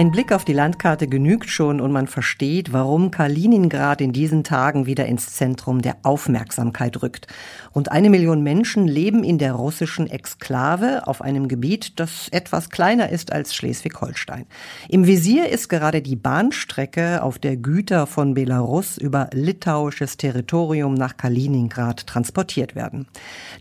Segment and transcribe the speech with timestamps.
[0.00, 4.86] Ein Blick auf die Landkarte genügt schon und man versteht, warum Kaliningrad in diesen Tagen
[4.86, 7.26] wieder ins Zentrum der Aufmerksamkeit rückt.
[7.74, 13.10] Rund eine Million Menschen leben in der russischen Exklave auf einem Gebiet, das etwas kleiner
[13.10, 14.46] ist als Schleswig-Holstein.
[14.88, 21.18] Im Visier ist gerade die Bahnstrecke, auf der Güter von Belarus über litauisches Territorium nach
[21.18, 23.06] Kaliningrad transportiert werden.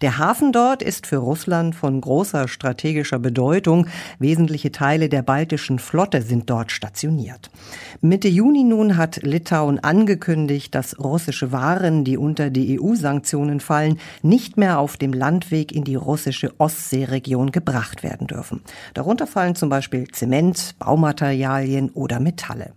[0.02, 3.88] Der Hafen dort ist für Russland von großer strategischer Bedeutung.
[4.20, 7.52] Wesentliche Teile der baltischen Flotte sind dort stationiert.
[8.00, 14.56] Mitte Juni nun hat Litauen angekündigt, dass russische Waren, die unter die EU-Sanktionen fallen, nicht
[14.56, 18.62] mehr auf dem Landweg in die russische Ostseeregion gebracht werden dürfen.
[18.94, 22.72] Darunter fallen zum Beispiel Zement, Baumaterialien oder Metalle.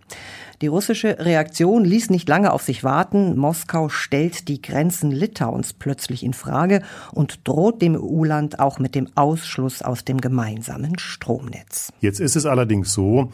[0.63, 3.35] Die russische Reaktion ließ nicht lange auf sich warten.
[3.35, 6.81] Moskau stellt die Grenzen Litauens plötzlich in Frage
[7.11, 11.91] und droht dem EU-Land auch mit dem Ausschluss aus dem gemeinsamen Stromnetz.
[11.99, 13.29] Jetzt ist es allerdings so,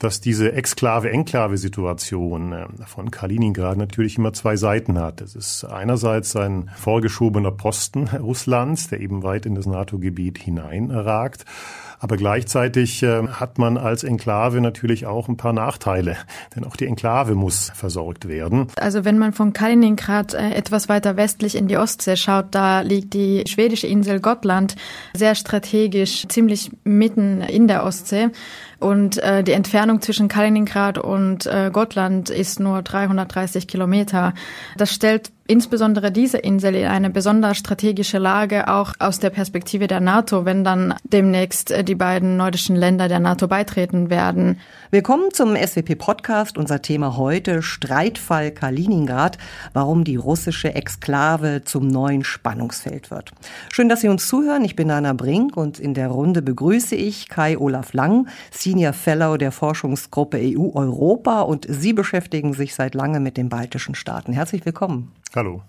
[0.00, 5.20] dass diese Exklave-Enklave-Situation äh, von Kaliningrad natürlich immer zwei Seiten hat.
[5.20, 11.44] Es ist einerseits ein vorgeschobener Posten Russlands, der eben weit in das NATO-Gebiet hineinragt.
[12.04, 16.18] Aber gleichzeitig äh, hat man als Enklave natürlich auch ein paar Nachteile,
[16.54, 18.66] denn auch die Enklave muss versorgt werden.
[18.76, 23.14] Also wenn man von Kaliningrad äh, etwas weiter westlich in die Ostsee schaut, da liegt
[23.14, 24.76] die schwedische Insel Gotland
[25.14, 28.28] sehr strategisch, ziemlich mitten in der Ostsee.
[28.80, 34.34] Und äh, die Entfernung zwischen Kaliningrad und äh, Gotland ist nur 330 Kilometer.
[34.76, 40.00] Das stellt insbesondere diese Insel in eine besonders strategische Lage, auch aus der Perspektive der
[40.00, 44.58] NATO, wenn dann demnächst äh, die beiden nordischen Länder der NATO beitreten werden.
[44.90, 46.56] Willkommen zum SWP-Podcast.
[46.56, 49.38] Unser Thema heute Streitfall Kaliningrad,
[49.72, 53.32] warum die russische Exklave zum neuen Spannungsfeld wird.
[53.70, 54.64] Schön, dass Sie uns zuhören.
[54.64, 59.36] Ich bin Anna Brink und in der Runde begrüße ich Kai Olaf Lang, Senior Fellow
[59.36, 64.32] der Forschungsgruppe EU Europa und Sie beschäftigen sich seit lange mit den baltischen Staaten.
[64.32, 65.12] Herzlich willkommen.
[65.36, 65.62] Hallo.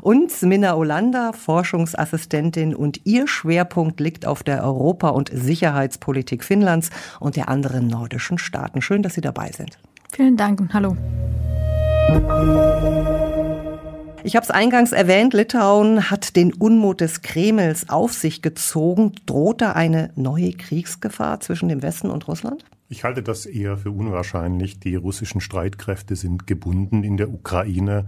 [0.00, 6.90] Und Minna Olanda, Forschungsassistentin und ihr Schwerpunkt liegt auf der Europa- und Sicherheitspolitik Finnlands
[7.20, 8.82] und der anderen nordischen Staaten.
[8.82, 9.78] Schön, dass Sie dabei sind.
[10.12, 10.96] Vielen Dank und hallo.
[14.24, 19.12] Ich habe es eingangs erwähnt, Litauen hat den Unmut des Kremls auf sich gezogen.
[19.26, 22.64] Droht da eine neue Kriegsgefahr zwischen dem Westen und Russland?
[22.92, 24.78] Ich halte das eher für unwahrscheinlich.
[24.78, 28.04] Die russischen Streitkräfte sind gebunden in der Ukraine.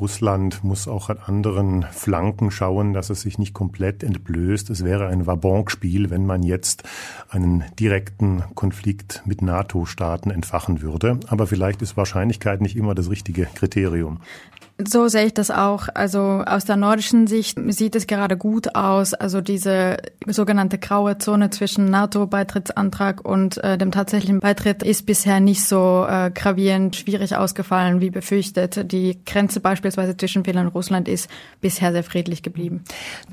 [0.00, 4.70] Russland muss auch an anderen Flanken schauen, dass es sich nicht komplett entblößt.
[4.70, 6.82] Es wäre ein Wabonk-Spiel, wenn man jetzt
[7.28, 11.20] einen direkten Konflikt mit NATO-Staaten entfachen würde.
[11.28, 14.20] Aber vielleicht ist Wahrscheinlichkeit nicht immer das richtige Kriterium.
[14.88, 15.88] So sehe ich das auch.
[15.94, 19.14] Also aus der nordischen Sicht sieht es gerade gut aus.
[19.14, 25.64] Also diese sogenannte graue Zone zwischen NATO-Beitrittsantrag und äh, dem tatsächlichen Beitritt ist bisher nicht
[25.64, 28.90] so äh, gravierend schwierig ausgefallen wie befürchtet.
[28.90, 31.28] Die Grenze beispielsweise zwischen Finnland und Russland ist
[31.60, 32.84] bisher sehr friedlich geblieben.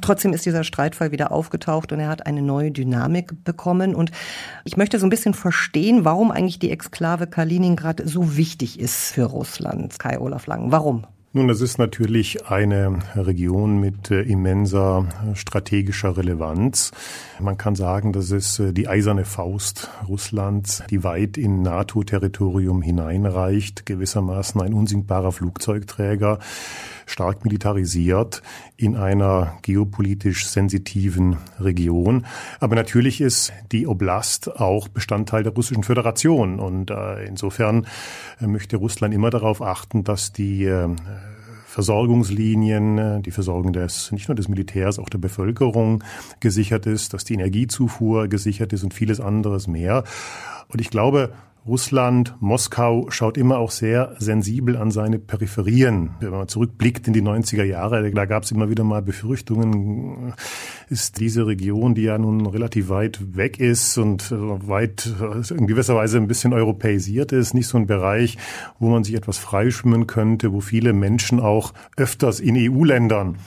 [0.02, 3.96] Trotzdem ist dieser Streitfall wieder aufgetaucht und er hat eine neue Dynamik bekommen.
[3.96, 4.12] Und
[4.64, 9.26] ich möchte so ein bisschen verstehen, warum eigentlich die Exklave Kaliningrad so wichtig ist für
[9.26, 10.00] Russland.
[10.00, 11.06] Kai Olaf Lang, warum?
[11.32, 16.90] Nun, das ist natürlich eine Region mit äh, immenser äh, strategischer Relevanz.
[17.40, 23.86] Man kann sagen, das ist äh, die eiserne Faust Russlands, die weit in NATO-Territorium hineinreicht,
[23.86, 26.40] gewissermaßen ein unsinkbarer Flugzeugträger,
[27.06, 28.42] stark militarisiert
[28.76, 32.26] in einer geopolitisch sensitiven Region.
[32.60, 36.92] Aber natürlich ist die Oblast auch Bestandteil der Russischen Föderation und
[37.26, 37.88] insofern
[38.40, 40.72] möchte Russland immer darauf achten, dass die
[41.70, 46.04] Versorgungslinien, äh, die Versorgung des, nicht nur des Militärs, auch der Bevölkerung
[46.40, 50.04] gesichert ist, dass die Energiezufuhr gesichert ist und vieles anderes mehr.
[50.68, 51.32] Und ich glaube,
[51.66, 56.12] Russland, Moskau schaut immer auch sehr sensibel an seine Peripherien.
[56.20, 60.34] Wenn man zurückblickt in die 90er Jahre, da gab es immer wieder mal Befürchtungen,
[60.90, 65.14] ist diese Region, die ja nun relativ weit weg ist und weit
[65.50, 68.38] in gewisser Weise ein bisschen europäisiert ist, nicht so ein Bereich,
[68.80, 73.38] wo man sich etwas freischwimmen könnte, wo viele Menschen auch öfters in EU-Ländern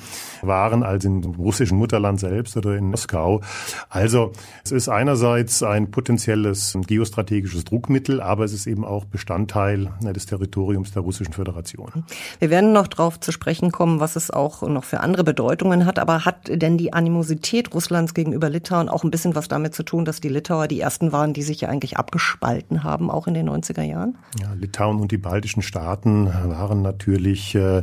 [0.42, 3.40] waren als im russischen Mutterland selbst oder in Moskau.
[3.88, 4.32] Also
[4.64, 10.92] es ist einerseits ein potenzielles geostrategisches Druckmittel, aber es ist eben auch Bestandteil des Territoriums
[10.92, 12.04] der Russischen Föderation.
[12.38, 15.98] Wir werden noch darauf zu sprechen kommen, was es auch noch für andere Bedeutungen hat.
[15.98, 20.04] Aber hat denn die Animosität Russlands gegenüber Litauen auch ein bisschen was damit zu tun,
[20.04, 23.48] dass die Litauer die ersten waren, die sich ja eigentlich abgespalten haben, auch in den
[23.48, 24.16] 90er Jahren?
[24.40, 27.82] Ja, Litauen und die baltischen Staaten waren natürlich äh,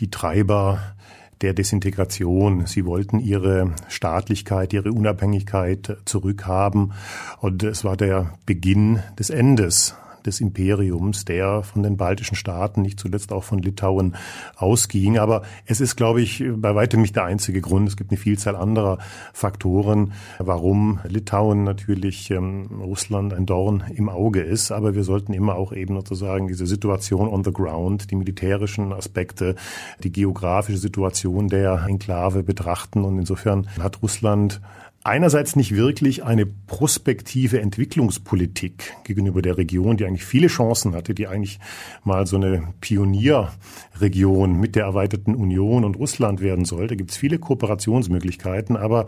[0.00, 0.80] die Treiber
[1.42, 2.66] der Desintegration.
[2.66, 6.92] Sie wollten ihre Staatlichkeit, ihre Unabhängigkeit zurückhaben.
[7.40, 9.94] Und es war der Beginn des Endes
[10.26, 14.16] des Imperiums, der von den baltischen Staaten, nicht zuletzt auch von Litauen,
[14.56, 15.18] ausging.
[15.18, 17.88] Aber es ist, glaube ich, bei weitem nicht der einzige Grund.
[17.88, 18.98] Es gibt eine Vielzahl anderer
[19.32, 24.72] Faktoren, warum Litauen natürlich ähm, Russland ein Dorn im Auge ist.
[24.72, 29.56] Aber wir sollten immer auch eben sozusagen diese Situation on the ground, die militärischen Aspekte,
[30.02, 33.04] die geografische Situation der Enklave betrachten.
[33.04, 34.60] Und insofern hat Russland
[35.02, 41.26] einerseits nicht wirklich eine prospektive Entwicklungspolitik gegenüber der Region, die eigentlich viele Chancen hatte, die
[41.26, 41.58] eigentlich
[42.04, 46.86] mal so eine Pionierregion mit der erweiterten Union und Russland werden soll.
[46.86, 49.06] Da gibt es viele Kooperationsmöglichkeiten, aber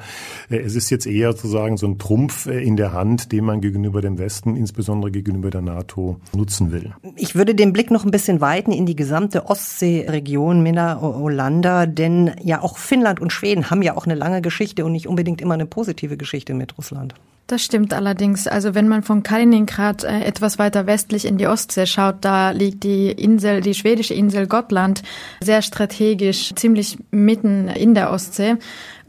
[0.49, 3.61] äh, es ist jetzt eher sozusagen so ein Trumpf äh, in der Hand, den man
[3.61, 6.95] gegenüber dem Westen, insbesondere gegenüber der NATO, nutzen will.
[7.17, 12.31] Ich würde den Blick noch ein bisschen weiten in die gesamte Ostseeregion, Minna Olanda, denn
[12.43, 15.55] ja auch Finnland und Schweden haben ja auch eine lange Geschichte und nicht unbedingt immer
[15.55, 17.15] eine positive positive Geschichte mit Russland.
[17.49, 18.47] Das stimmt allerdings.
[18.47, 22.83] Also wenn man von Kaliningrad äh, etwas weiter westlich in die Ostsee schaut, da liegt
[22.85, 25.03] die Insel, die schwedische Insel Gotland
[25.43, 28.55] sehr strategisch, ziemlich mitten in der Ostsee.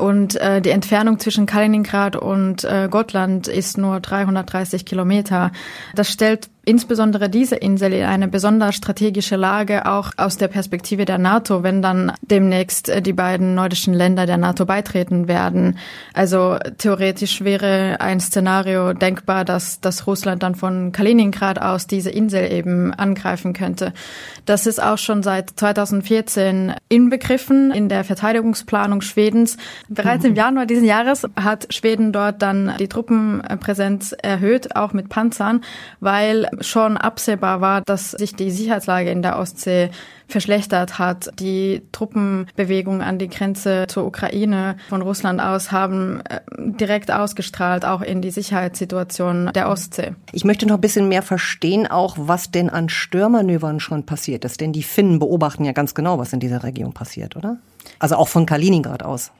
[0.04, 5.54] Und äh, die Entfernung zwischen Kaliningrad und äh, Gotland ist nur 330 Kilometer.
[5.96, 11.18] Das stellt insbesondere diese Insel in eine besonders strategische Lage, auch aus der Perspektive der
[11.18, 15.78] NATO, wenn dann demnächst äh, die beiden nordischen Länder der NATO beitreten werden.
[16.14, 22.50] Also theoretisch wäre ein Szenario denkbar, dass, dass Russland dann von Kaliningrad aus diese Insel
[22.52, 23.94] eben angreifen könnte.
[24.46, 29.58] Das ist auch schon seit 2014 inbegriffen in der Verteidigungsplanung Schwedens.
[29.94, 35.62] Bereits im Januar diesen Jahres hat Schweden dort dann die Truppenpräsenz erhöht, auch mit Panzern,
[36.00, 39.90] weil schon absehbar war, dass sich die Sicherheitslage in der Ostsee
[40.28, 41.30] verschlechtert hat.
[41.40, 48.02] Die Truppenbewegungen an die Grenze zur Ukraine von Russland aus haben äh, direkt ausgestrahlt, auch
[48.02, 50.14] in die Sicherheitssituation der Ostsee.
[50.32, 54.62] Ich möchte noch ein bisschen mehr verstehen, auch was denn an Störmanövern schon passiert ist.
[54.62, 57.58] Denn die Finnen beobachten ja ganz genau, was in dieser Region passiert, oder?
[58.00, 59.32] Also auch von Kaliningrad aus.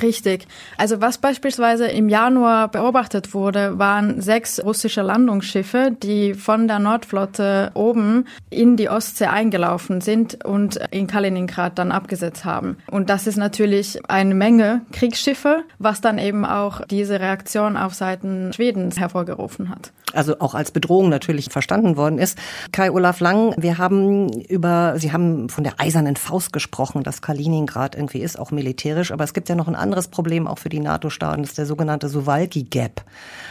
[0.00, 0.46] Richtig.
[0.78, 7.70] Also was beispielsweise im Januar beobachtet wurde, waren sechs russische Landungsschiffe, die von der Nordflotte
[7.74, 12.76] oben in die Ostsee eingelaufen sind und in Kaliningrad dann abgesetzt haben.
[12.90, 18.52] Und das ist natürlich eine Menge Kriegsschiffe, was dann eben auch diese Reaktion auf Seiten
[18.52, 22.38] Schwedens hervorgerufen hat also auch als Bedrohung natürlich verstanden worden ist.
[22.70, 27.94] Kai Olaf Lang, wir haben über, Sie haben von der eisernen Faust gesprochen, dass Kaliningrad
[27.94, 29.12] irgendwie ist, auch militärisch.
[29.12, 32.08] Aber es gibt ja noch ein anderes Problem auch für die NATO-Staaten, ist der sogenannte
[32.08, 33.04] Suwalki Gap.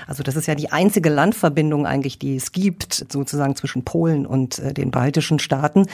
[0.07, 4.59] Also das ist ja die einzige Landverbindung eigentlich, die es gibt, sozusagen zwischen Polen und
[4.59, 5.85] äh, den baltischen Staaten.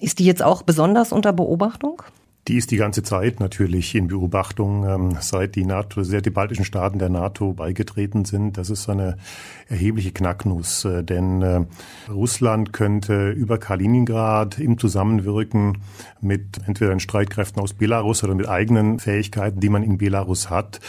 [0.00, 2.02] Ist die jetzt auch besonders unter Beobachtung?
[2.50, 6.64] Die ist die ganze Zeit natürlich in Beobachtung, ähm, seit die NATO, seit die baltischen
[6.64, 8.58] Staaten der NATO beigetreten sind.
[8.58, 9.18] Das ist eine
[9.68, 11.60] erhebliche Knacknuss, äh, denn äh,
[12.10, 15.78] Russland könnte über Kaliningrad im Zusammenwirken
[16.20, 20.80] mit entweder den Streitkräften aus Belarus oder mit eigenen Fähigkeiten, die man in Belarus hat,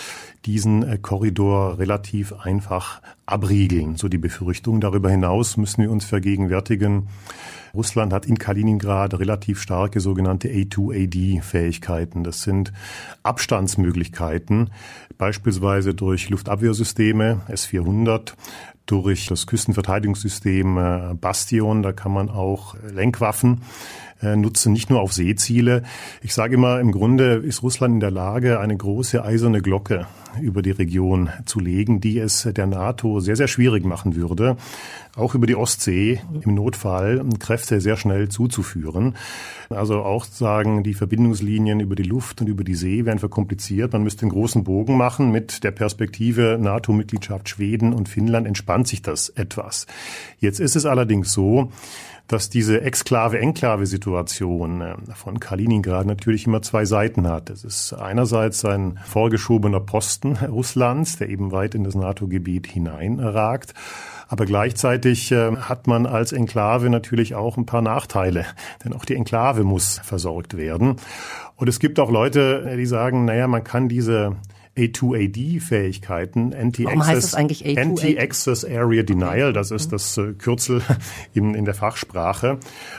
[0.46, 3.96] diesen äh, Korridor relativ einfach abriegeln.
[3.96, 4.82] So die Befürchtung.
[4.82, 7.08] Darüber hinaus müssen wir uns vergegenwärtigen,
[7.74, 12.24] Russland hat in Kaliningrad relativ starke sogenannte A2AD-Fähigkeiten.
[12.24, 12.74] Das sind
[13.24, 14.72] Abstandsmöglichkeiten,
[15.18, 18.34] beispielsweise durch Luftabwehrsysteme S-400,
[18.86, 21.82] durch das Küstenverteidigungssystem äh, Bastion.
[21.82, 23.62] Da kann man auch Lenkwaffen
[24.22, 25.84] nutzen, nicht nur auf Seeziele.
[26.22, 30.08] Ich sage immer, im Grunde ist Russland in der Lage, eine große eiserne Glocke
[30.40, 34.56] über die Region zu legen, die es der NATO sehr, sehr schwierig machen würde,
[35.16, 39.16] auch über die Ostsee im Notfall Kräfte sehr schnell zuzuführen.
[39.70, 43.94] Also auch sagen, die Verbindungslinien über die Luft und über die See wären verkompliziert.
[43.94, 45.32] Man müsste einen großen Bogen machen.
[45.32, 49.88] Mit der Perspektive NATO-Mitgliedschaft Schweden und Finnland entspannt sich das etwas.
[50.40, 51.72] Jetzt ist es allerdings so,
[52.28, 57.50] dass diese Exklave-Enklave-Situation äh, von Kaliningrad natürlich immer zwei Seiten hat.
[57.50, 63.74] Es ist einerseits ein vorgeschobener Posten Russlands, der eben weit in das NATO-Gebiet hineinragt.
[64.28, 68.46] Aber gleichzeitig äh, hat man als Enklave natürlich auch ein paar Nachteile,
[68.86, 70.96] denn auch die Enklave muss versorgt werden.
[71.56, 74.38] Und es gibt auch Leute, die sagen, naja, man kann diese
[74.78, 80.82] A2AD-Fähigkeiten, Anti-Access Anti Area Denial, das ist das äh, Kürzel
[81.34, 82.58] in, in der Fachsprache.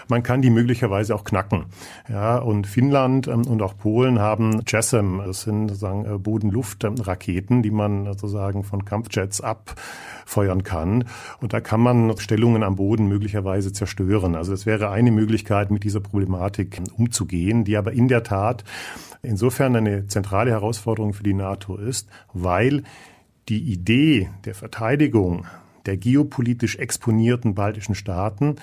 [0.08, 1.66] Man kann die möglicherweise auch knacken.
[2.10, 7.70] Ja, und Finnland ähm, und auch Polen haben JASSM, das sind sozusagen äh, Boden-Luft-Raketen, die
[7.70, 9.40] man sozusagen von Kampfjets
[10.22, 11.04] abfeuern kann.
[11.40, 14.34] Und da kann man Stellungen am Boden möglicherweise zerstören.
[14.34, 18.64] Also das wäre eine Möglichkeit, mit dieser Problematik umzugehen, die aber in der Tat
[19.22, 22.82] insofern eine zentrale Herausforderung für die NATO ist, weil
[23.48, 25.46] die Idee der Verteidigung
[25.86, 28.56] der geopolitisch exponierten baltischen Staaten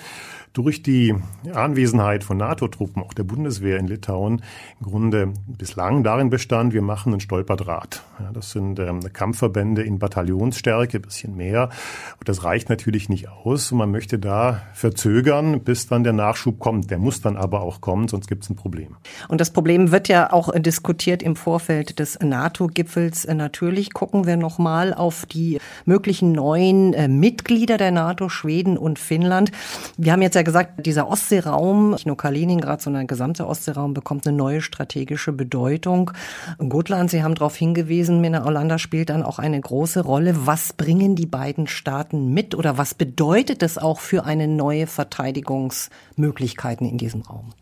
[0.52, 1.14] durch die
[1.54, 4.42] Anwesenheit von NATO-Truppen, auch der Bundeswehr in Litauen,
[4.80, 8.02] im Grunde bislang darin bestand, wir machen einen Stolperdraht.
[8.18, 11.70] Ja, das sind ähm, Kampfverbände in Bataillonsstärke, ein bisschen mehr.
[12.18, 13.70] Und das reicht natürlich nicht aus.
[13.70, 16.90] Und man möchte da verzögern, bis dann der Nachschub kommt.
[16.90, 18.96] Der muss dann aber auch kommen, sonst gibt es ein Problem.
[19.28, 23.26] Und das Problem wird ja auch diskutiert im Vorfeld des NATO-Gipfels.
[23.28, 29.52] Natürlich gucken wir nochmal auf die möglichen neuen äh, Mitglieder der NATO, Schweden und Finnland.
[29.96, 34.26] Wir haben jetzt ja gesagt, dieser Ostseeraum, nicht nur Kaliningrad, sondern der gesamte Ostseeraum bekommt
[34.26, 36.12] eine neue strategische Bedeutung.
[36.58, 40.46] Gotland, Sie haben darauf hingewiesen, Mina Orlando spielt dann auch eine große Rolle.
[40.46, 46.88] Was bringen die beiden Staaten mit oder was bedeutet es auch für eine neue Verteidigungsmöglichkeiten
[46.88, 47.52] in diesem Raum?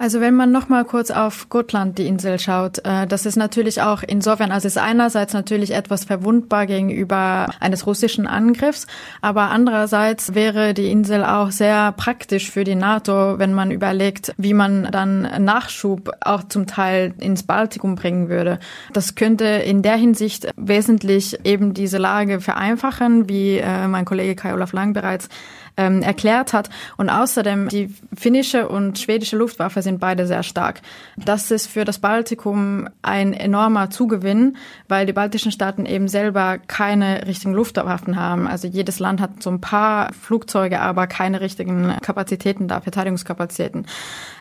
[0.00, 3.82] Also wenn man noch mal kurz auf Gotland, die Insel, schaut, äh, das ist natürlich
[3.82, 8.86] auch insofern, also es ist einerseits natürlich etwas verwundbar gegenüber eines russischen Angriffs,
[9.20, 14.54] aber andererseits wäre die Insel auch sehr praktisch für die NATO, wenn man überlegt, wie
[14.54, 18.58] man dann Nachschub auch zum Teil ins Baltikum bringen würde.
[18.94, 24.54] Das könnte in der Hinsicht wesentlich eben diese Lage vereinfachen, wie äh, mein Kollege Kai
[24.54, 25.28] Olaf Lang bereits
[25.76, 26.70] ähm, erklärt hat.
[26.96, 30.80] Und außerdem, die finnische und schwedische Luftwaffe sind beide sehr stark.
[31.16, 34.56] Das ist für das Baltikum ein enormer Zugewinn,
[34.88, 38.46] weil die baltischen Staaten eben selber keine richtigen Luftwaffen haben.
[38.46, 43.86] Also jedes Land hat so ein paar Flugzeuge, aber keine richtigen Kapazitäten da, Verteidigungskapazitäten.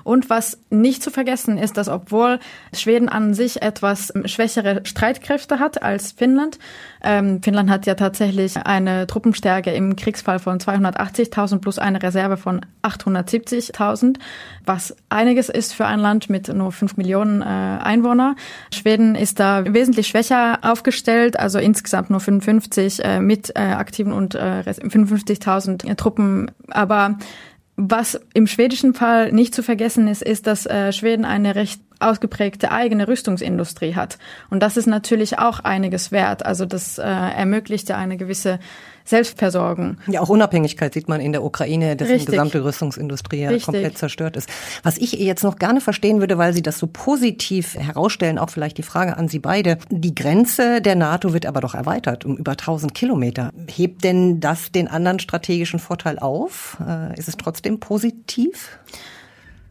[0.03, 2.39] Und was nicht zu vergessen ist, dass obwohl
[2.74, 6.57] Schweden an sich etwas schwächere Streitkräfte hat als Finnland,
[7.01, 10.59] ähm, Finnland hat ja tatsächlich eine Truppenstärke im Kriegsfall von
[11.24, 14.18] 280.000 plus eine Reserve von 870.000,
[14.66, 18.36] was einiges ist für ein Land mit nur 5 Millionen äh, Einwohner.
[18.74, 24.36] Schweden ist da wesentlich schwächer aufgestellt, also insgesamt nur 55 äh, mit äh, aktiven und
[24.36, 26.52] äh, 55.000 Truppen.
[26.70, 27.18] Aber
[27.82, 32.72] was im schwedischen Fall nicht zu vergessen ist, ist, dass äh, Schweden eine recht ausgeprägte
[32.72, 34.18] eigene Rüstungsindustrie hat.
[34.50, 36.46] Und das ist natürlich auch einiges wert.
[36.46, 38.60] Also das äh, ermöglicht ja eine gewisse
[39.10, 39.98] Selbstversorgung.
[40.06, 42.30] Ja, auch Unabhängigkeit sieht man in der Ukraine, dessen Richtig.
[42.30, 44.48] gesamte Rüstungsindustrie ja komplett zerstört ist.
[44.84, 48.78] Was ich jetzt noch gerne verstehen würde, weil Sie das so positiv herausstellen, auch vielleicht
[48.78, 49.80] die Frage an Sie beide.
[49.89, 53.51] Die Grenze der NATO wird aber doch erweitert um über 1000 Kilometer.
[53.68, 56.78] Hebt denn das den anderen strategischen Vorteil auf?
[56.88, 58.78] Äh, ist es trotzdem positiv?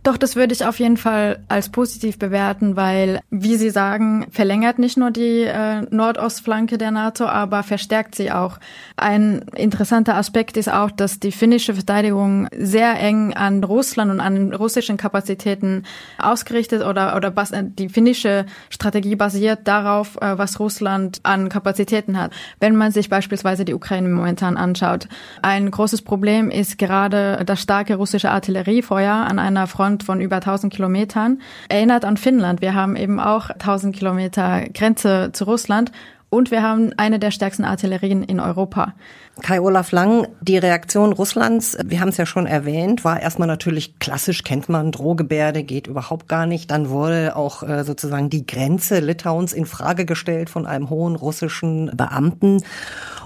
[0.08, 4.78] Doch, das würde ich auf jeden Fall als positiv bewerten, weil, wie Sie sagen, verlängert
[4.78, 8.56] nicht nur die äh, Nordostflanke der NATO, aber verstärkt sie auch.
[8.96, 14.54] Ein interessanter Aspekt ist auch, dass die finnische Verteidigung sehr eng an Russland und an
[14.54, 15.82] russischen Kapazitäten
[16.16, 17.30] ausgerichtet oder, oder
[17.62, 22.32] die finnische Strategie basiert darauf, äh, was Russland an Kapazitäten hat.
[22.60, 25.06] Wenn man sich beispielsweise die Ukraine momentan anschaut,
[25.42, 30.36] ein großes Problem ist gerade das starke russische Artilleriefeuer an einer Front Front von über
[30.36, 31.40] 1000 Kilometern.
[31.68, 32.60] Erinnert an Finnland.
[32.60, 35.92] Wir haben eben auch 1000 Kilometer Grenze zu Russland
[36.30, 38.94] und wir haben eine der stärksten Artillerien in Europa.
[39.42, 43.98] Kai Olaf Lang, die Reaktion Russlands, wir haben es ja schon erwähnt, war erstmal natürlich
[43.98, 46.70] klassisch, kennt man, Drohgebärde geht überhaupt gar nicht.
[46.70, 51.90] Dann wurde auch äh, sozusagen die Grenze Litauens in Frage gestellt von einem hohen russischen
[51.96, 52.62] Beamten.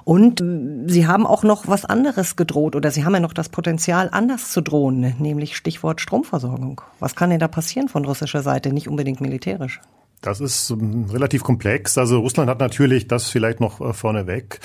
[0.05, 3.49] Und äh, sie haben auch noch was anderes gedroht oder sie haben ja noch das
[3.49, 6.83] Potenzial, anders zu drohen, nämlich Stichwort Stromversorgung.
[7.01, 8.73] Was kann denn da passieren von russischer Seite?
[8.73, 9.81] Nicht unbedingt militärisch.
[10.23, 11.99] Das ist ähm, relativ komplex.
[11.99, 14.61] Also Russland hat natürlich das vielleicht noch äh, vorneweg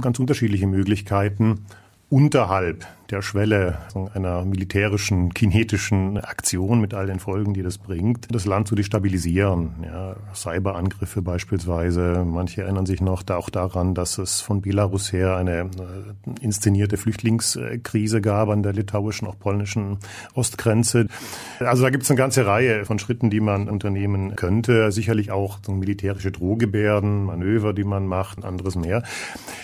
[0.00, 1.64] ganz unterschiedliche Möglichkeiten
[2.10, 3.78] unterhalb der Schwelle
[4.14, 9.84] einer militärischen, kinetischen Aktion mit all den Folgen, die das bringt, das Land zu destabilisieren.
[9.84, 12.24] Ja, Cyberangriffe beispielsweise.
[12.26, 15.66] Manche erinnern sich noch auch daran, dass es von Belarus her eine äh,
[16.40, 19.98] inszenierte Flüchtlingskrise gab an der litauischen, auch polnischen
[20.34, 21.06] Ostgrenze.
[21.60, 24.90] Also da gibt es eine ganze Reihe von Schritten, die man unternehmen könnte.
[24.92, 29.02] Sicherlich auch so militärische Drohgebärden, Manöver, die man macht, anderes mehr.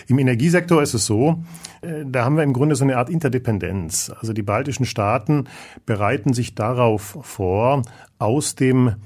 [0.06, 1.42] Im Energiesektor ist es so,
[1.82, 4.12] äh, da haben wir im Grunde so eine Art Interdependenz.
[4.20, 5.44] Also die baltischen Staaten
[5.86, 7.82] bereiten sich darauf vor,
[8.18, 8.96] aus dem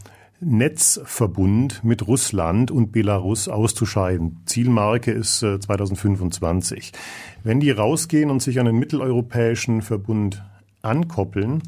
[0.40, 4.42] Netzverbund mit Russland und Belarus auszuscheiden.
[4.44, 6.92] Zielmarke ist 2025.
[6.92, 6.96] Äh,
[7.42, 10.44] Wenn die rausgehen und sich an den mitteleuropäischen Verbund
[10.82, 11.62] ankoppeln,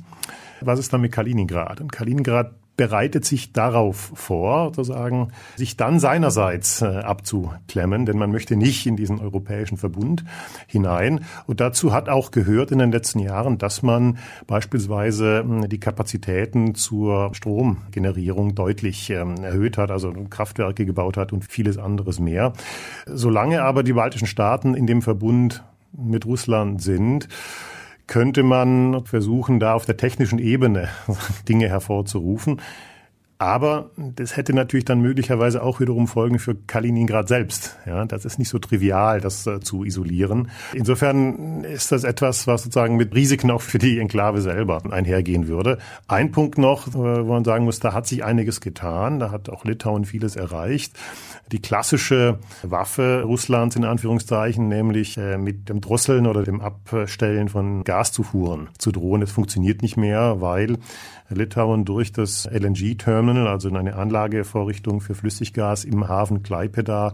[0.61, 1.81] was ist dann mit Kaliningrad?
[1.81, 8.57] Und Kaliningrad bereitet sich darauf vor, sozusagen, sich dann seinerseits äh, abzuklemmen, denn man möchte
[8.57, 10.25] nicht in diesen europäischen Verbund
[10.69, 11.25] hinein.
[11.47, 16.77] Und dazu hat auch gehört in den letzten Jahren, dass man beispielsweise äh, die Kapazitäten
[16.77, 22.53] zur Stromgenerierung deutlich äh, erhöht hat, also Kraftwerke gebaut hat und vieles anderes mehr.
[23.07, 27.29] Solange aber die baltischen Staaten in dem Verbund mit Russland sind,
[28.09, 30.89] könnte man versuchen, da auf der technischen Ebene
[31.49, 32.61] Dinge hervorzurufen.
[33.41, 37.77] Aber das hätte natürlich dann möglicherweise auch wiederum Folgen für Kaliningrad selbst.
[37.87, 40.51] Ja, das ist nicht so trivial, das äh, zu isolieren.
[40.75, 45.79] Insofern ist das etwas, was sozusagen mit Risiken auch für die Enklave selber einhergehen würde.
[46.09, 49.21] Ein Punkt noch, äh, wo man sagen muss, da hat sich einiges getan.
[49.21, 50.99] Da hat auch Litauen vieles erreicht.
[51.53, 57.85] Die klassische Waffe Russlands in Anführungszeichen, nämlich äh, mit dem Drosseln oder dem Abstellen von
[57.85, 60.79] Gaszufuhren zu drohen, das funktioniert nicht mehr, weil
[61.31, 62.47] Litauen durch das
[63.29, 67.13] LNG-Terminal, also eine Anlagevorrichtung für Flüssiggas im Hafen Klaipeda,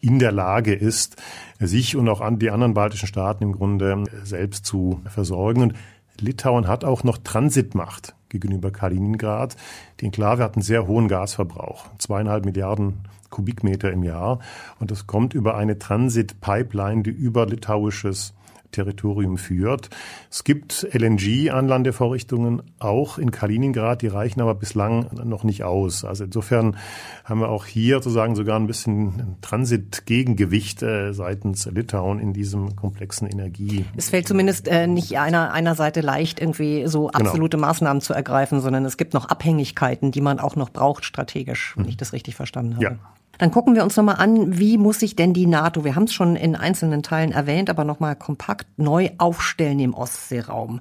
[0.00, 1.20] in der Lage ist,
[1.58, 5.62] sich und auch an die anderen baltischen Staaten im Grunde selbst zu versorgen.
[5.62, 5.74] Und
[6.20, 9.56] Litauen hat auch noch Transitmacht gegenüber Kaliningrad.
[10.00, 14.38] Die Enklave hat einen sehr hohen Gasverbrauch, zweieinhalb Milliarden Kubikmeter im Jahr.
[14.78, 18.34] Und das kommt über eine Transit-Pipeline, die über litauisches
[18.76, 19.88] Territorium führt.
[20.30, 26.04] Es gibt LNG-Anlandevorrichtungen auch in Kaliningrad, die reichen aber bislang noch nicht aus.
[26.04, 26.76] Also insofern
[27.24, 33.26] haben wir auch hier sozusagen sogar ein bisschen Transit-Gegengewicht äh, seitens Litauen in diesem komplexen
[33.26, 33.86] Energie.
[33.96, 37.30] Es fällt zumindest äh, nicht einer, einer Seite leicht, irgendwie so genau.
[37.30, 37.68] absolute genau.
[37.68, 41.84] Maßnahmen zu ergreifen, sondern es gibt noch Abhängigkeiten, die man auch noch braucht strategisch, wenn
[41.84, 41.90] hm.
[41.90, 42.84] ich das richtig verstanden habe.
[42.84, 42.98] Ja.
[43.38, 46.14] Dann gucken wir uns nochmal an, wie muss sich denn die NATO, wir haben es
[46.14, 50.80] schon in einzelnen Teilen erwähnt, aber nochmal kompakt neu aufstellen im Ostseeraum.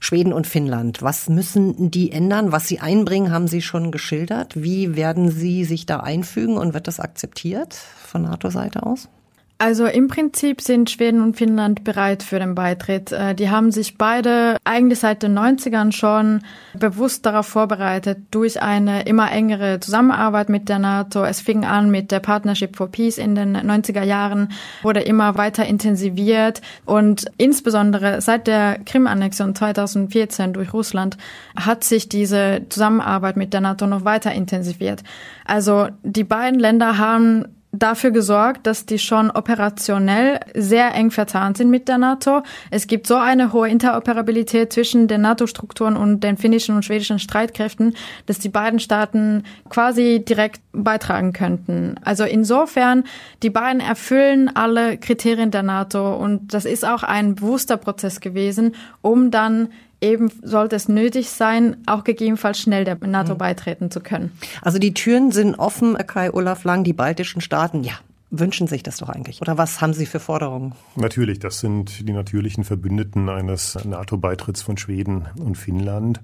[0.00, 2.52] Schweden und Finnland, was müssen die ändern?
[2.52, 4.54] Was sie einbringen, haben Sie schon geschildert.
[4.54, 9.08] Wie werden Sie sich da einfügen und wird das akzeptiert von NATO-Seite aus?
[9.58, 13.10] Also im Prinzip sind Schweden und Finnland bereit für den Beitritt.
[13.10, 16.42] Äh, die haben sich beide eigentlich seit den 90ern schon
[16.74, 21.24] bewusst darauf vorbereitet durch eine immer engere Zusammenarbeit mit der NATO.
[21.24, 24.50] Es fing an mit der Partnership for Peace in den 90er Jahren,
[24.82, 31.16] wurde immer weiter intensiviert und insbesondere seit der Krim-Annexion 2014 durch Russland
[31.58, 35.02] hat sich diese Zusammenarbeit mit der NATO noch weiter intensiviert.
[35.46, 41.70] Also die beiden Länder haben dafür gesorgt, dass die schon operationell sehr eng verzahnt sind
[41.70, 42.42] mit der NATO.
[42.70, 47.94] Es gibt so eine hohe Interoperabilität zwischen den NATO-Strukturen und den finnischen und schwedischen Streitkräften,
[48.26, 51.96] dass die beiden Staaten quasi direkt beitragen könnten.
[52.04, 53.04] Also insofern,
[53.42, 58.74] die beiden erfüllen alle Kriterien der NATO und das ist auch ein bewusster Prozess gewesen,
[59.02, 59.68] um dann
[60.00, 63.38] eben sollte es nötig sein, auch gegebenenfalls schnell der NATO mhm.
[63.38, 64.32] beitreten zu können.
[64.62, 67.94] Also die Türen sind offen, Kai Olaf Lang, die baltischen Staaten, ja,
[68.30, 69.40] wünschen sich das doch eigentlich.
[69.40, 70.74] Oder was haben Sie für Forderungen?
[70.96, 76.20] Natürlich, das sind die natürlichen Verbündeten eines NATO-Beitritts von Schweden und Finnland.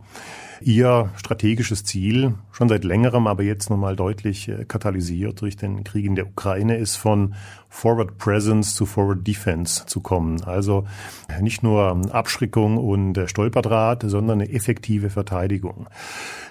[0.61, 6.05] Ihr strategisches Ziel, schon seit längerem, aber jetzt nochmal deutlich äh, katalysiert durch den Krieg
[6.05, 7.35] in der Ukraine, ist von
[7.69, 10.43] Forward Presence zu Forward Defense zu kommen.
[10.45, 10.87] Also
[11.41, 15.89] nicht nur Abschreckung und Stolperdraht, sondern eine effektive Verteidigung.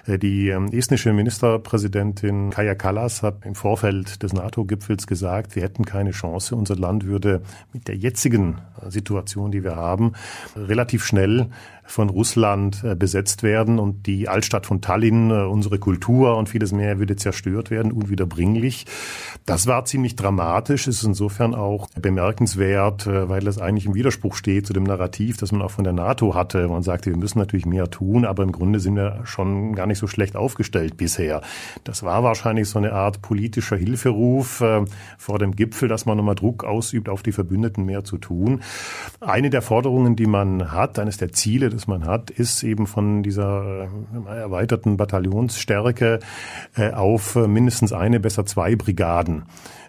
[0.06, 5.84] Äh, die ähm, estnische Ministerpräsidentin Kaja Kallas hat im Vorfeld des NATO-Gipfels gesagt, wir hätten
[5.84, 6.56] keine Chance.
[6.56, 10.12] Unser Land würde mit der jetzigen Situation, die wir haben,
[10.56, 11.48] relativ schnell
[11.92, 16.72] von Russland äh, besetzt werden und die Altstadt von Tallinn, äh, unsere Kultur und vieles
[16.72, 18.86] mehr würde zerstört werden, unwiederbringlich.
[19.44, 24.66] Das war ziemlich dramatisch, ist insofern auch bemerkenswert, äh, weil es eigentlich im Widerspruch steht
[24.66, 26.66] zu dem Narrativ, das man auch von der NATO hatte.
[26.66, 29.98] Man sagte, wir müssen natürlich mehr tun, aber im Grunde sind wir schon gar nicht
[29.98, 31.42] so schlecht aufgestellt bisher.
[31.84, 34.64] Das war wahrscheinlich so eine Art politischer Hilferuf
[35.18, 38.62] vor dem Gipfel, dass man nochmal Druck ausübt, auf die Verbündeten mehr zu tun.
[39.20, 43.22] Eine der Forderungen, die man hat, eines der Ziele des man hat, ist eben von
[43.22, 43.88] dieser
[44.26, 46.20] äh, erweiterten Bataillonsstärke
[46.76, 49.44] äh, auf mindestens eine, besser zwei Brigaden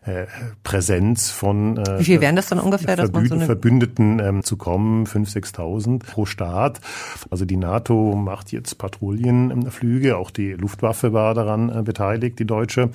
[0.06, 0.26] äh,
[0.63, 4.44] Präsenz von äh, Wie viel wären das dann ungefähr, dass man so eine Verbündeten ähm,
[4.44, 6.82] zu kommen, 5.000, 6.000 pro Staat.
[7.30, 12.89] Also die NATO macht jetzt Patrouillenflüge, auch die Luftwaffe war daran äh, beteiligt, die deutsche.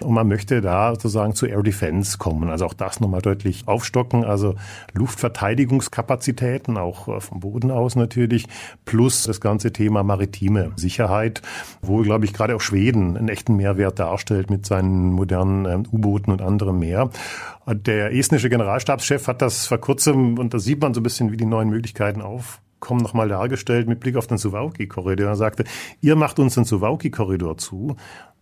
[0.00, 4.24] Und man möchte da sozusagen zu Air Defense kommen, also auch das nochmal deutlich aufstocken,
[4.24, 4.54] also
[4.94, 8.46] Luftverteidigungskapazitäten, auch äh, vom Boden aus natürlich,
[8.84, 11.42] plus das ganze Thema maritime Sicherheit,
[11.82, 16.32] wo, glaube ich, gerade auch Schweden einen echten Mehrwert darstellt mit seinen modernen äh, U-Booten
[16.32, 17.10] und anderem mehr.
[17.66, 21.36] Der estnische Generalstabschef hat das vor kurzem, und da sieht man so ein bisschen, wie
[21.36, 22.22] die neuen Möglichkeiten
[22.80, 25.28] aufkommen, nochmal dargestellt mit Blick auf den Suwałki-Korridor.
[25.28, 25.64] Er sagte,
[26.00, 27.96] ihr macht uns den Suwałki-Korridor zu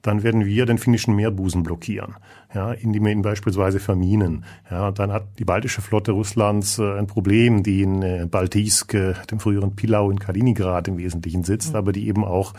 [0.05, 2.17] dann werden wir den finnischen Meerbusen blockieren,
[2.55, 4.45] ja, indem wir ihn beispielsweise verminen.
[4.71, 9.15] Ja, dann hat die baltische Flotte Russlands äh, ein Problem, die in äh, Baltisk, äh,
[9.31, 11.77] dem früheren Pilau in Kaliningrad im Wesentlichen sitzt, mhm.
[11.77, 12.53] aber die eben auch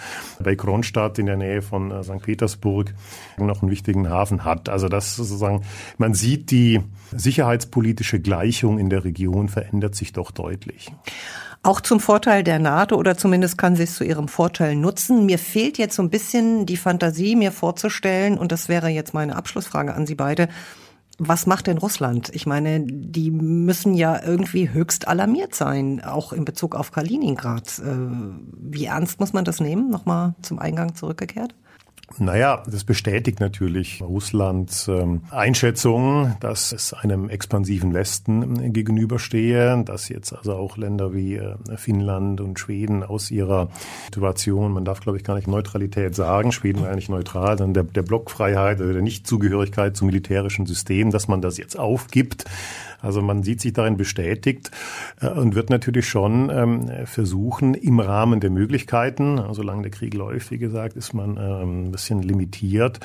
[0.44, 2.24] bei Kronstadt in der Nähe von äh, St.
[2.24, 2.96] Petersburg
[3.38, 4.68] noch einen wichtigen Hafen hat.
[4.68, 5.62] Also das sozusagen,
[6.00, 10.92] man sieht die sicherheitspolitische Gleichung in der Region verändert sich doch deutlich.
[11.66, 15.26] Auch zum Vorteil der NATO oder zumindest kann sie es zu ihrem Vorteil nutzen.
[15.26, 19.36] Mir fehlt jetzt so ein bisschen die Fantasie, mir vorzustellen, und das wäre jetzt meine
[19.36, 20.48] Abschlussfrage an Sie beide,
[21.18, 22.30] was macht denn Russland?
[22.34, 27.80] Ich meine, die müssen ja irgendwie höchst alarmiert sein, auch in Bezug auf Kaliningrad.
[27.80, 27.96] Äh,
[28.60, 29.90] wie ernst muss man das nehmen?
[29.90, 31.56] Nochmal zum Eingang zurückgekehrt?
[32.18, 40.08] Naja, das bestätigt natürlich Russlands ähm, Einschätzung, dass es einem expansiven Westen äh, gegenüberstehe, dass
[40.08, 43.70] jetzt also auch Länder wie äh, Finnland und Schweden aus ihrer
[44.06, 47.94] Situation, man darf glaube ich gar nicht Neutralität sagen, Schweden war nicht neutral, sondern der,
[47.94, 52.46] der Blockfreiheit oder der Nichtzugehörigkeit zum militärischen System, dass man das jetzt aufgibt,
[53.06, 54.72] also man sieht sich darin bestätigt
[55.22, 60.50] äh, und wird natürlich schon ähm, versuchen, im Rahmen der Möglichkeiten, solange der Krieg läuft,
[60.52, 63.00] wie gesagt, ist man ähm, ein bisschen limitiert,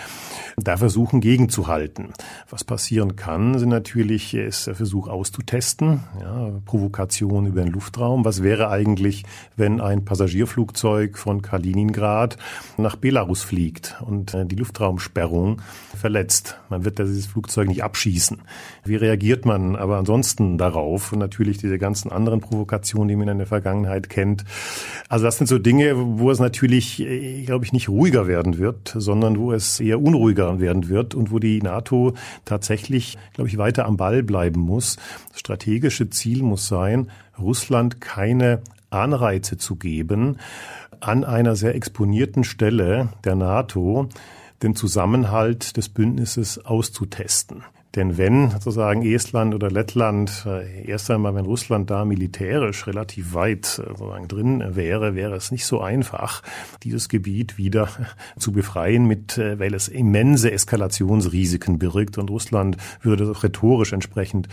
[0.56, 2.08] da versuchen gegenzuhalten.
[2.48, 8.24] Was passieren kann, sind natürlich, ist der Versuch auszutesten, ja, Provokation über den Luftraum.
[8.24, 9.24] Was wäre eigentlich,
[9.56, 12.38] wenn ein Passagierflugzeug von Kaliningrad
[12.78, 15.60] nach Belarus fliegt und äh, die Luftraumsperrung
[15.94, 16.58] verletzt?
[16.70, 18.42] Man wird dieses Flugzeug nicht abschießen.
[18.84, 21.12] Wie reagiert man aber ansonsten darauf?
[21.12, 24.44] Und natürlich diese ganzen anderen Provokationen, die man in der Vergangenheit kennt.
[25.08, 28.94] Also das sind so Dinge, wo es natürlich, äh, glaube ich, nicht ruhiger werden wird,
[28.96, 33.86] sondern wo es eher unruhiger werden wird und wo die NATO tatsächlich, glaube ich, weiter
[33.86, 34.96] am Ball bleiben muss.
[35.30, 40.36] Das strategische Ziel muss sein, Russland keine Anreize zu geben,
[41.00, 44.08] an einer sehr exponierten Stelle der NATO
[44.62, 47.64] den Zusammenhalt des Bündnisses auszutesten.
[47.96, 53.64] Denn wenn sozusagen Estland oder Lettland, äh, erst einmal wenn Russland da militärisch relativ weit
[53.64, 56.42] äh, sozusagen drin wäre, wäre es nicht so einfach,
[56.84, 57.88] dieses Gebiet wieder
[58.38, 63.92] zu befreien, mit, äh, weil es immense Eskalationsrisiken birgt und Russland würde das auch rhetorisch
[63.92, 64.48] entsprechend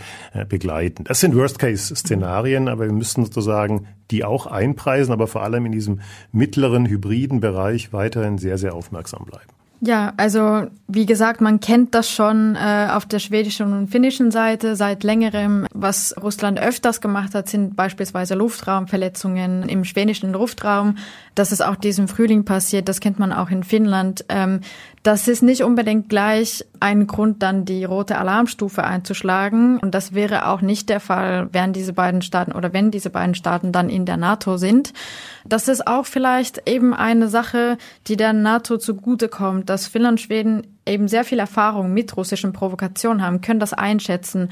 [0.48, 1.04] begleiten.
[1.04, 6.00] Das sind Worst-Case-Szenarien, aber wir müssen sozusagen die auch einpreisen, aber vor allem in diesem
[6.32, 9.57] mittleren hybriden Bereich weiterhin sehr, sehr aufmerksam bleiben.
[9.80, 14.74] Ja, also wie gesagt, man kennt das schon äh, auf der schwedischen und finnischen Seite
[14.74, 15.66] seit längerem.
[15.72, 20.96] Was Russland öfters gemacht hat, sind beispielsweise Luftraumverletzungen im schwedischen Luftraum.
[21.36, 24.24] Das ist auch diesem Frühling passiert, das kennt man auch in Finnland.
[24.28, 24.62] Ähm,
[25.02, 29.78] das ist nicht unbedingt gleich ein Grund, dann die rote Alarmstufe einzuschlagen.
[29.78, 33.34] Und das wäre auch nicht der Fall, wären diese beiden Staaten oder wenn diese beiden
[33.34, 34.92] Staaten dann in der NATO sind.
[35.46, 41.08] Das ist auch vielleicht eben eine Sache, die der NATO zugutekommt, dass Finnland, Schweden eben
[41.08, 44.50] sehr viel Erfahrung mit russischen Provokationen haben, können das einschätzen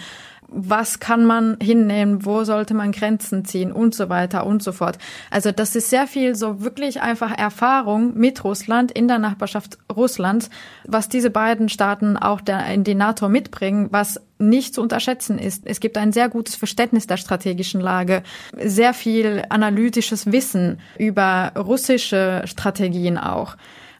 [0.49, 4.99] was kann man hinnehmen, wo sollte man Grenzen ziehen und so weiter und so fort.
[5.31, 10.51] Also das ist sehr viel so wirklich einfach Erfahrung mit Russland in der Nachbarschaft Russlands,
[10.85, 12.41] was diese beiden Staaten auch
[12.73, 15.63] in die NATO mitbringen, was nicht zu unterschätzen ist.
[15.67, 18.23] Es gibt ein sehr gutes Verständnis der strategischen Lage,
[18.63, 23.57] sehr viel analytisches Wissen über russische Strategien auch.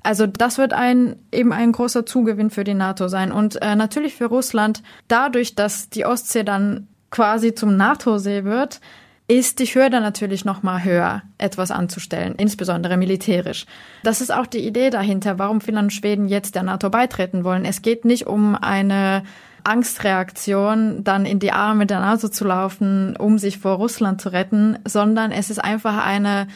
[0.07, 4.14] Also das wird ein eben ein großer Zugewinn für die NATO sein und äh, natürlich
[4.14, 4.85] für Russland.
[5.09, 8.81] Dadurch, dass die Ostsee dann quasi zum NATO-See wird,
[9.27, 13.66] ist die Hürde natürlich noch mal höher, etwas anzustellen, insbesondere militärisch.
[14.05, 17.64] Das ist auch die Idee dahinter, warum Finnland und Schweden jetzt der NATO beitreten wollen.
[17.64, 19.25] Es geht nicht um eine
[19.64, 24.79] Angstreaktion, dann in die Arme der NATO zu laufen, um sich vor Russland zu retten,
[24.85, 26.47] sondern es ist einfach eine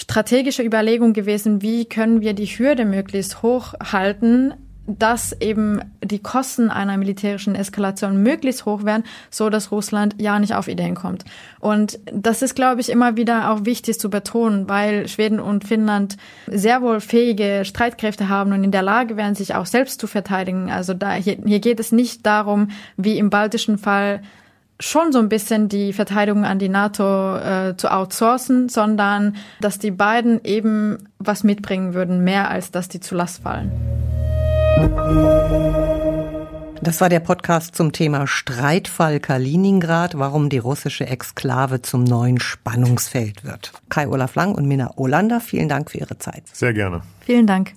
[0.00, 4.54] strategische Überlegung gewesen, wie können wir die Hürde möglichst hoch halten,
[4.86, 10.54] dass eben die Kosten einer militärischen Eskalation möglichst hoch werden, so dass Russland ja nicht
[10.54, 11.24] auf Ideen kommt.
[11.60, 16.16] Und das ist, glaube ich, immer wieder auch wichtig zu betonen, weil Schweden und Finnland
[16.46, 20.70] sehr wohl fähige Streitkräfte haben und in der Lage wären, sich auch selbst zu verteidigen.
[20.70, 24.22] Also da, hier, hier geht es nicht darum, wie im baltischen Fall
[24.80, 29.90] schon so ein bisschen die Verteidigung an die NATO äh, zu outsourcen, sondern dass die
[29.90, 33.70] beiden eben was mitbringen würden, mehr als dass die zu Last fallen.
[36.82, 43.44] Das war der Podcast zum Thema Streitfall Kaliningrad, warum die russische Exklave zum neuen Spannungsfeld
[43.44, 43.72] wird.
[43.90, 46.44] Kai Olaf Lang und Minna Olander, vielen Dank für Ihre Zeit.
[46.50, 47.02] Sehr gerne.
[47.20, 47.74] Vielen Dank.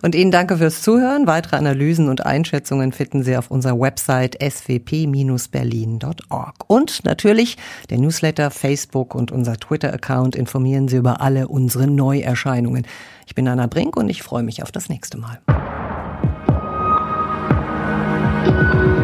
[0.00, 1.26] Und Ihnen danke fürs Zuhören.
[1.26, 6.54] Weitere Analysen und Einschätzungen finden Sie auf unserer Website swp-berlin.org.
[6.68, 7.56] Und natürlich
[7.90, 12.86] der Newsletter, Facebook und unser Twitter-Account informieren Sie über alle unsere Neuerscheinungen.
[13.26, 15.40] Ich bin Anna Brink und ich freue mich auf das nächste Mal.
[18.46, 18.95] Thank you.